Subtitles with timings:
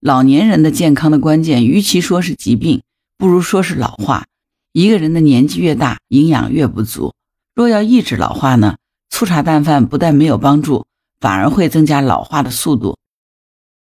[0.00, 2.80] 老年人的健康的关键，与其说是疾病，
[3.18, 4.24] 不如说是老化。
[4.72, 7.12] 一个人的年纪越大，营养越不足。
[7.54, 8.78] 若要抑制老化呢，
[9.10, 10.86] 粗茶淡饭不但没有帮助，
[11.20, 12.96] 反而会增加老化的速度。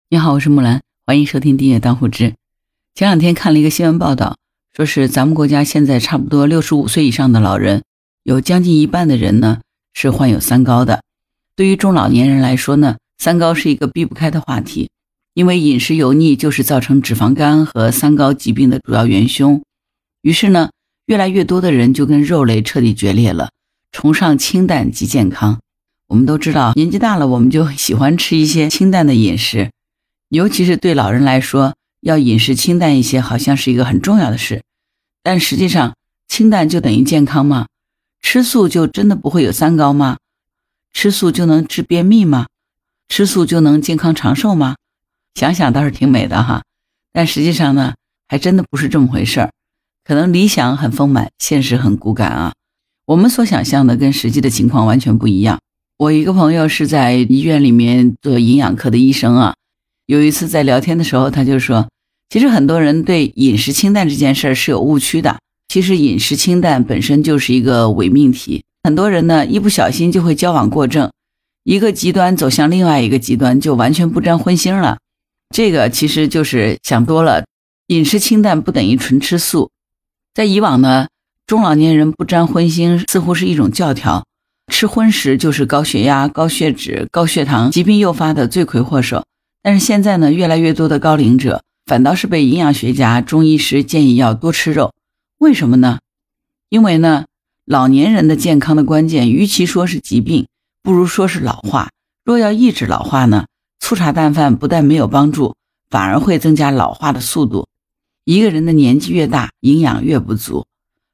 [0.10, 2.34] 你好，我是木兰，欢迎收听订阅当户知。
[2.94, 4.36] 前两天看了一个新闻报道，
[4.76, 7.84] 说是咱们国家现在差不多六十五岁以上的老人，
[8.24, 9.62] 有将近一半的人呢
[9.94, 11.04] 是患有三高的。
[11.56, 14.90] 对于中老年人来说呢，三高是一个避不开的话题。
[15.34, 19.64] 因为饮食油腻就是造成脂肪肝和三高疾病的主要元凶，
[20.22, 20.72] 于是呢，
[21.06, 23.52] 越来越多的人就跟肉类彻底决裂了，
[23.92, 25.60] 崇尚清淡及健康。
[26.08, 29.72] 我们都知道，年纪大了，我们就喜欢吃一些清淡的饮食，
[30.28, 34.62] 尤其是对老人来说，要饮食清淡一些，好像是一个很重要的事。
[35.24, 35.96] 但实际上，
[36.28, 37.68] 清淡就等于健康吗？
[38.22, 40.18] 吃素就真的不会有三高吗？
[40.92, 42.48] 吃素就能治便秘吗？
[43.08, 44.76] 吃素就能健康长寿吗？
[45.36, 46.64] 想想倒是挺美的哈，
[47.14, 47.94] 但实际上呢，
[48.28, 49.52] 还真的不是这么回事儿。
[50.04, 52.54] 可能理想很丰满，现实很骨感啊。
[53.06, 55.60] 我们所想象的跟实际的情况完全不一样。
[55.98, 59.54] 我一个朋友是在医院里面做营养科的医生啊，
[60.08, 61.88] 有一次在聊天的时候，他就说，
[62.30, 65.38] 其实很多人对饮食清淡这件事儿是有误区的。
[65.68, 71.12] 其实饮食清淡本身就是一个伪命题，很多人呢一不小心就会矫枉过正，
[71.64, 74.98] 一个极端走向另外一个极端，就完全不沾荤腥了。
[75.52, 77.46] 这个其实就是想多了，
[77.88, 79.70] 饮食清淡不等于纯吃素。
[80.34, 81.08] 在以往呢，
[81.46, 84.26] 中老年人不沾荤腥似乎是一种教条，
[84.72, 89.26] 吃荤食就是高血压、高血脂、高血糖疾病诱发的罪魁祸首。
[89.62, 94.94] 但是现在呢，越来越多的高龄者反倒是被营养学家、中医师建议要多吃肉。
[95.38, 96.00] 为什么呢？
[96.70, 97.26] 因为呢，
[97.66, 100.48] 老年人的健康的关键，与其说是疾病，
[100.82, 101.90] 不如说是老化。
[102.24, 103.46] 若要抑制老化呢？
[103.82, 105.56] 粗茶淡饭不但没有帮助，
[105.90, 107.68] 反而会增加老化的速度。
[108.24, 110.66] 一个人的年纪越大，营养越不足。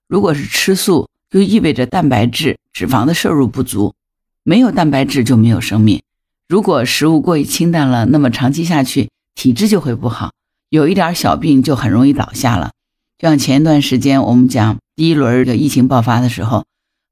[0.08, 3.96] 如果是吃素，就意味着蛋白质、脂肪的摄入不足。
[4.44, 6.02] 没有蛋白质就没有生命。
[6.48, 10.34] 如果食物过于清淡了，那么长期下去，体质就会不好，
[10.70, 12.72] 有一点小病就很容易倒下了。
[13.18, 16.66] 就像前一段时间我们讲第一轮的疫情爆发的时候，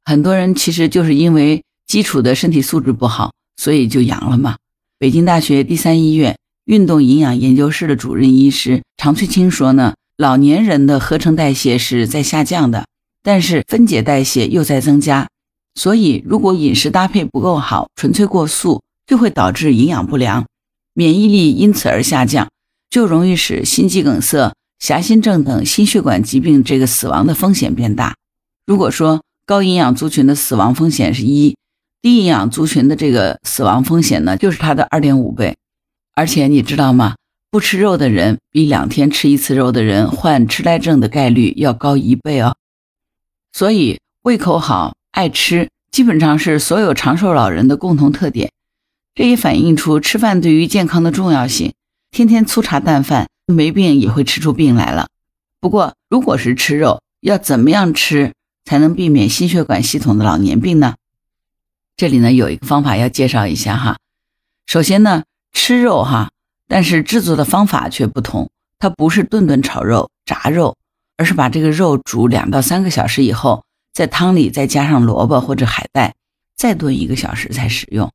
[0.04, 4.58] 很多人其实就是因为基础的身体素质不好，所以就阳了嘛。
[4.98, 12.86] 北京大学第三医院运动营养研究室的主任医师常翠清说呢，老年人的合成代谢是在下降的，
[13.22, 15.28] 但是分解代谢又在增加，
[15.76, 20.46] 所以如果饮食搭配不够好，纯粹过素，就会导致营养不良，
[20.94, 22.48] 免疫力因此而下降，
[22.90, 28.16] 就容易使心肌梗塞、狭心症等心血管疾病这个死亡的风险变大。
[28.66, 31.54] 如果说高营养族群的死亡风险是一。
[32.06, 35.58] 低营养族群的这个死亡风险呢，就是它的二点五倍，
[36.14, 37.16] 而且你知道吗？
[37.50, 42.58] 不吃肉的人比两天吃一次肉的人患痴呆症的概率要高一倍哦。
[43.52, 48.52] 所以胃口好、爱吃，基本上是所有长寿老人的共同特点。
[49.16, 51.74] 这也反映出吃饭对于健康的重要性。
[52.12, 55.08] 天天粗茶淡饭，没病也会吃出病来了。
[55.60, 58.34] 不过，如果是吃肉，要怎么样吃
[58.64, 60.94] 才能避免心血管系统的老年病呢？
[61.98, 63.98] 这里呢有一个方法要介绍一下哈。
[64.68, 65.24] 首先呢，
[65.54, 66.32] 吃肉哈，
[66.68, 68.50] 但是制作的方法却不同。
[68.80, 70.76] 它不是顿顿炒肉、炸肉，
[71.16, 73.64] 而是把这个肉煮两到三个小时以后，
[73.94, 76.14] 在汤里再加上萝卜或者海带，
[76.56, 78.12] 再炖一个小时才食用。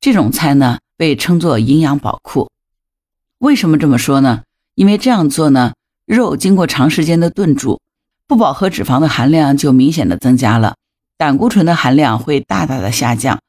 [0.00, 2.50] 这种菜呢被称作营养宝库。
[3.38, 4.42] 为什么这么说呢？
[4.74, 5.72] 因为这样做呢，
[6.04, 7.80] 肉经过长时间的炖煮，
[8.26, 10.74] 不饱和脂肪的含量就明显的增加了。
[11.16, 13.40] 胆固醇的含量会大大的下降，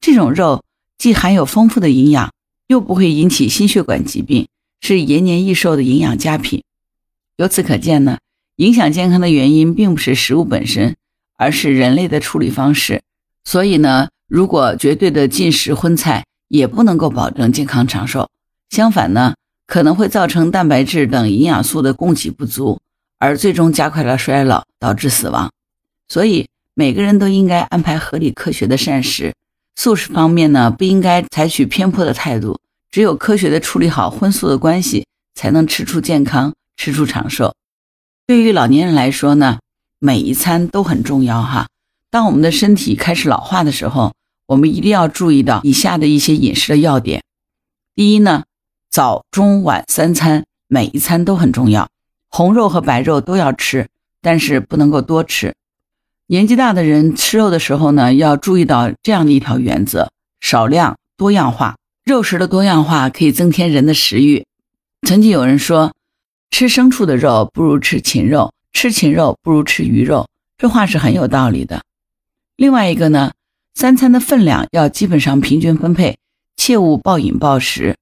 [0.00, 0.64] 这种肉
[0.98, 2.32] 既含有丰富的营养，
[2.66, 4.48] 又不会引起心血管疾病，
[4.80, 6.64] 是延年益寿的营养佳品。
[7.36, 8.18] 由此可见呢，
[8.56, 10.96] 影响健康的原因并不是食物本身，
[11.36, 13.02] 而是人类的处理方式。
[13.44, 18.28] 所以呢，如果绝对的禁食荤菜，也不能够保证健康长寿。
[18.70, 19.34] 相反呢，
[19.66, 22.80] 可能会造成蛋白质等营养素的供给不足，
[23.18, 25.52] 而最终加快了衰老，导致死亡。
[26.08, 26.48] 所以。
[26.74, 29.34] 每个人都应该安排合理科学的膳食，
[29.76, 32.58] 素食方面呢，不应该采取偏颇的态度。
[32.90, 37.54] 只有科学的处理好荤素的关系，才能吃出健康，吃出长寿。
[38.26, 39.58] 对于老年人来说呢，
[39.98, 41.68] 每一餐都很重要哈。
[42.10, 44.14] 当我们的身体开始老化的时候，
[44.46, 47.22] 我们一定要注意到以下的一些饮食的要点。
[47.94, 48.44] 第一呢，
[48.90, 51.88] 早中晚三餐每一餐都很重要，
[52.28, 53.88] 红肉和白肉都要吃，
[54.22, 55.54] 但是不能够多吃。
[56.26, 60.08] 年纪大的人吃肉的时候呢，要注意到这样的一条原则：
[60.40, 61.76] 少量多样化。
[62.04, 64.44] 肉食的多样化可以增添人的食欲，
[65.06, 65.92] 曾经有人说，
[66.50, 70.26] 吃牲畜的肉不如吃禽肉，吃禽肉不如吃鱼肉，
[70.58, 71.82] 这话是很有道理的。
[72.56, 73.32] 另外一个呢，
[73.74, 76.16] 三餐的分量要基本上平均分配，
[76.56, 77.96] 切勿暴饮暴食。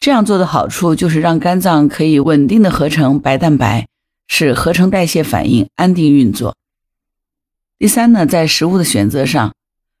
[0.00, 3.86] 这样做的好处就是让肝脏可以稳定的合成白蛋白，
[4.26, 6.56] 使合成代谢反应安定运作。
[7.78, 9.52] 第三呢，在食物的选择上，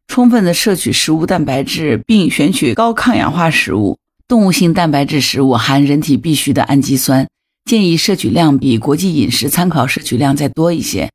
[0.08, 3.98] 充分的摄取食物蛋白质，并选取高抗氧化食物。
[4.26, 7.28] 动物性蛋白质食物含人体必需的氨基酸，
[7.66, 11.10] 建议摄取量比国际饮食参考摄取量再多一些。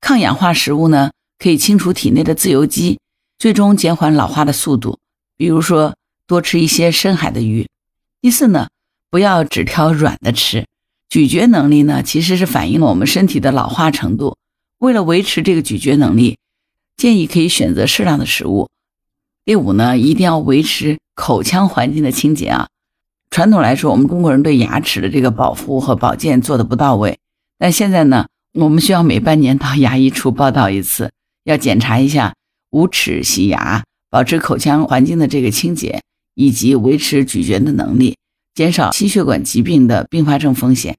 [0.00, 3.00] 抗氧化食物呢，可以清除体内的自由基，
[3.36, 5.00] 最终减缓老化的速度。
[5.36, 5.96] 比如说，
[6.28, 7.66] 多吃一些深海的鱼。
[8.20, 8.68] 第四呢，
[9.10, 10.64] 不要只挑软的吃，
[11.08, 14.36] 咀嚼能力呢其实是反映了我们身体的老化程度。
[14.84, 16.36] 为了维持这个咀嚼能力，
[16.96, 18.68] 建议可以选择适量的食物。
[19.44, 22.68] 第五呢，一定要维持口腔环境的清洁啊。
[23.30, 27.18] 传统来说，我们中国人对牙齿的这个保护和保健做的不到位，
[27.58, 31.10] 但现在呢，我们需要每半年到牙医处报道一次，
[31.44, 32.34] 要检查一下
[32.70, 36.02] 无齿洗牙，保持口腔环境的这个清洁。
[36.36, 38.16] 以及维持咀嚼的能力，
[38.56, 40.96] 减少心血管疾病的并发症风险。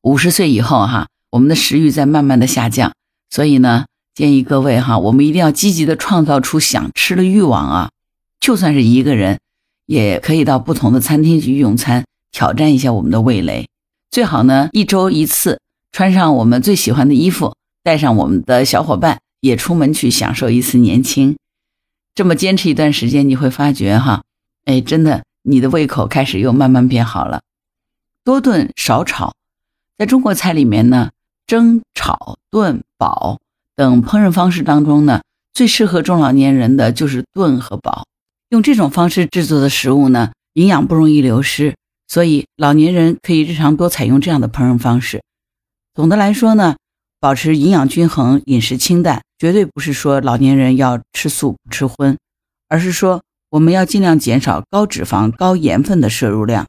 [0.00, 2.94] 五十岁以后，哈，我们的食欲在慢慢的下降，
[3.30, 7.90] 所以呢，建议各位哈，我们一定要积极的创造出想吃的欲望啊！
[8.40, 9.40] 就算是一个人，
[9.86, 13.66] 也可以到不同的餐厅去用餐，挑战一下我们的味蕾。
[14.10, 15.60] 最好呢，一周一次，
[15.90, 21.36] 穿上我们最喜欢的衣服，带上我们的小伙伴，也出门去享受一次年轻。
[22.14, 24.22] 这么坚持一段时间，你会发觉哈。
[24.66, 27.42] 哎，真的，你的胃口开始又慢慢变好了。
[28.22, 29.34] 多炖少炒，
[29.98, 31.10] 在中国菜里面呢，
[31.46, 33.38] 蒸、炒、炖、煲
[33.76, 38.06] 等烹饪方式当中呢，最适合中老年人的就是炖和煲。
[38.48, 41.74] 用这种方式制作的食物呢，营养不容易流失，
[42.08, 45.22] 所以老年人可以日常多采用这样的烹饪方式。
[45.94, 46.76] 总的来说呢，
[47.20, 52.16] 保持营养均衡、饮食清淡，绝对不是说老年人要吃素不吃荤，
[52.68, 53.22] 而是说。
[53.50, 56.66] 我们要尽量减少高脂肪、高盐分的摄入量。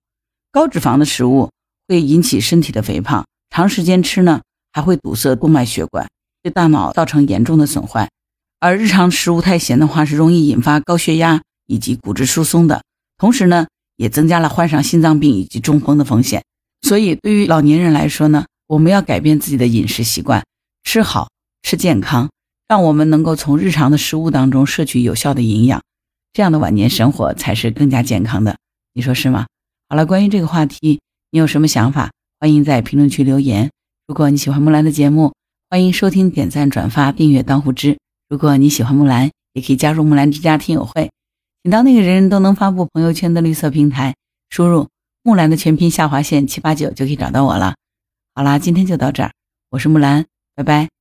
[0.52, 1.50] 高脂肪的食物
[1.88, 4.42] 会引起身体的肥胖，长时间吃呢
[4.76, 6.06] 还会堵塞动脉血管，
[6.44, 8.10] 对大脑造成严重的损坏。
[8.60, 12.84] 而日常食物太咸的话，是容易引发高血压以及骨质疏松的，
[13.18, 16.44] 同时呢也增加了患上心脏病以及中风的风险。
[16.82, 20.44] 所以对于老年人来说呢，我们要改变自己的饮食习惯，
[20.84, 21.30] 吃好
[21.64, 22.30] 吃健康，
[22.68, 25.82] 让我们能够从日常的食物当中摄取有效的营养。
[26.34, 28.58] 这样的晚年生活才是更加健康的，
[28.94, 29.46] 你说是吗？
[29.88, 31.00] 好了，关于这个话题，
[31.32, 32.12] 你有什么想法？
[32.42, 33.72] 欢迎在评论区留言。
[34.08, 35.34] 如果你喜欢木兰的节目，
[35.68, 37.98] 欢迎收听、点赞、转发、订阅当户知。
[38.30, 41.10] 如果你喜欢木兰，也可以加入木兰之家听友会，
[41.64, 44.14] 请到那个人人都能发布朋友圈的绿色平台，
[44.52, 44.88] 输入
[45.24, 47.74] 木兰的全拼下划线七八九就可以找到我了。
[48.36, 49.32] 好啦，今天就到这儿，
[49.72, 50.24] 我是木兰，
[50.54, 50.95] 拜拜。